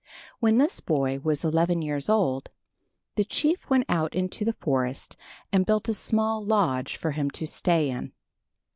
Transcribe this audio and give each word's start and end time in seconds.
When 0.39 0.57
this 0.57 0.79
boy 0.79 1.19
was 1.19 1.43
eleven 1.43 1.83
years 1.83 2.09
old, 2.09 2.49
the 3.17 3.23
chief 3.23 3.69
went 3.69 3.85
out 3.87 4.15
into 4.15 4.43
the 4.43 4.53
forest 4.53 5.15
and 5.51 5.63
built 5.63 5.87
a 5.89 5.93
small 5.93 6.43
lodge 6.43 6.97
for 6.97 7.11
him 7.11 7.29
to 7.29 7.45
stay 7.45 7.91
in. 7.91 8.11